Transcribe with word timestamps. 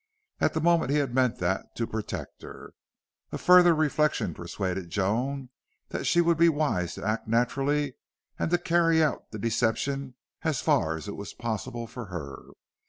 At 0.39 0.55
the 0.55 0.61
moment 0.61 0.89
he 0.89 0.97
had 0.97 1.13
meant 1.13 1.37
that 1.37 1.75
to 1.75 1.85
protect 1.85 2.41
her. 2.41 2.73
And 3.31 3.39
further 3.39 3.75
reflection 3.75 4.33
persuaded 4.33 4.89
Joan 4.89 5.49
that 5.89 6.05
she 6.05 6.21
would 6.21 6.39
be 6.39 6.49
wise 6.49 6.95
to 6.95 7.05
act 7.05 7.27
naturally 7.27 7.93
and 8.39 8.49
to 8.49 8.57
carry 8.57 9.03
out 9.03 9.29
the 9.29 9.37
deception 9.37 10.15
as 10.41 10.59
far 10.59 10.95
as 10.95 11.07
it 11.07 11.15
was 11.17 11.35
possible 11.35 11.85
for 11.85 12.05
her. 12.05 12.45